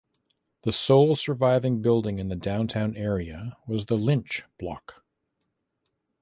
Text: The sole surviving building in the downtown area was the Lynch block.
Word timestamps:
The 0.63 0.71
sole 0.71 1.13
surviving 1.15 1.83
building 1.83 2.17
in 2.17 2.27
the 2.27 2.35
downtown 2.35 2.97
area 2.97 3.55
was 3.67 3.85
the 3.85 3.99
Lynch 3.99 4.41
block. 4.57 5.03